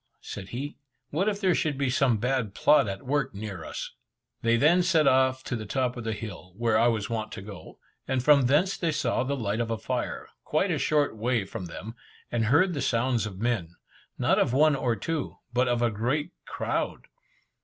said 0.23 0.49
he 0.49 0.77
"What 1.11 1.29
if 1.29 1.39
there 1.39 1.53
should 1.53 1.77
be 1.77 1.91
some 1.91 2.17
bad 2.17 2.55
plot 2.55 2.87
at 2.87 3.05
work 3.05 3.35
near 3.35 3.63
us!" 3.63 3.91
They 4.41 4.57
then 4.57 4.81
set 4.81 5.05
off 5.07 5.43
to 5.43 5.55
the 5.55 5.67
top 5.67 5.95
of 5.95 6.03
the 6.03 6.13
hill, 6.13 6.55
where 6.57 6.75
I 6.75 6.87
was 6.87 7.07
wont 7.07 7.31
to 7.33 7.41
go, 7.43 7.77
and 8.07 8.23
from 8.23 8.47
thence 8.47 8.75
they 8.77 8.91
saw 8.91 9.21
the 9.23 9.37
light 9.37 9.59
of 9.59 9.69
a 9.69 9.77
fire, 9.77 10.27
quite 10.43 10.71
a 10.71 10.79
short 10.79 11.15
way 11.15 11.45
from 11.45 11.65
them, 11.67 11.93
and 12.31 12.45
heard 12.45 12.73
the 12.73 12.81
sounds 12.81 13.27
of 13.27 13.37
men, 13.37 13.75
not 14.17 14.39
of 14.39 14.53
one 14.53 14.75
or 14.75 14.95
two, 14.95 15.37
but 15.53 15.67
of 15.67 15.83
a 15.83 15.91
great 15.91 16.31
crowd. 16.47 17.05